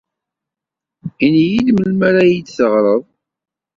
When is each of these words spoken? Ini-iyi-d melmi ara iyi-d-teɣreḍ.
Ini-iyi-d 1.25 1.67
melmi 1.75 2.05
ara 2.09 2.21
iyi-d-teɣreḍ. 2.25 3.03